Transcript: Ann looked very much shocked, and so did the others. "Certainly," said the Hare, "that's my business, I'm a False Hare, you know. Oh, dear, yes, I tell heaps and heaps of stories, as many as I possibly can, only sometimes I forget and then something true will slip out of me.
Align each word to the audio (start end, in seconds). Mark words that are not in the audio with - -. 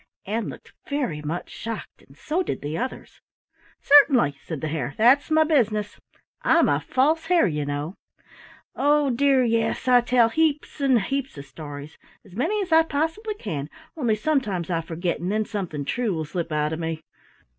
Ann 0.25 0.49
looked 0.49 0.73
very 0.89 1.21
much 1.21 1.51
shocked, 1.51 2.01
and 2.01 2.17
so 2.17 2.41
did 2.41 2.63
the 2.63 2.75
others. 2.75 3.21
"Certainly," 3.83 4.35
said 4.43 4.59
the 4.59 4.67
Hare, 4.67 4.95
"that's 4.97 5.29
my 5.29 5.43
business, 5.43 5.99
I'm 6.41 6.67
a 6.67 6.79
False 6.79 7.27
Hare, 7.27 7.45
you 7.45 7.67
know. 7.67 7.93
Oh, 8.75 9.11
dear, 9.11 9.43
yes, 9.43 9.87
I 9.87 10.01
tell 10.01 10.29
heaps 10.29 10.81
and 10.81 10.99
heaps 10.99 11.37
of 11.37 11.45
stories, 11.45 11.99
as 12.25 12.35
many 12.35 12.59
as 12.63 12.71
I 12.71 12.81
possibly 12.81 13.35
can, 13.35 13.69
only 13.95 14.15
sometimes 14.15 14.71
I 14.71 14.81
forget 14.81 15.19
and 15.19 15.31
then 15.31 15.45
something 15.45 15.85
true 15.85 16.15
will 16.15 16.25
slip 16.25 16.51
out 16.51 16.73
of 16.73 16.79
me. 16.79 17.03